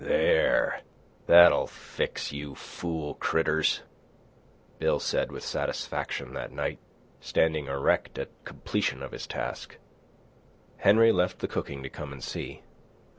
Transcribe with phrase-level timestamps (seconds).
[0.03, 0.81] "There,
[1.27, 3.83] that'll fix you fool critters,"
[4.79, 6.79] Bill said with satisfaction that night,
[7.19, 9.77] standing erect at completion of his task.
[10.77, 12.63] Henry left the cooking to come and see.